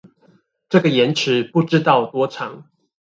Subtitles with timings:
[0.67, 2.63] 這個延遲不知道多長